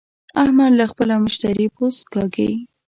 احمد 0.43 0.71
له 0.79 0.85
خپله 0.91 1.15
مشتري 1.25 1.67
پوست 1.75 2.01
کاږي. 2.13 2.51